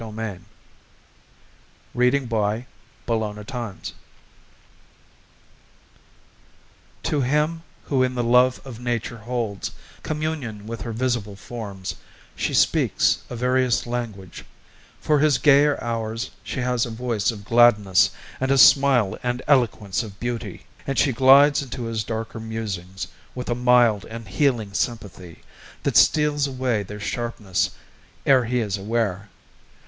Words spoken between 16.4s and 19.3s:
She has a voice of gladness, and a smile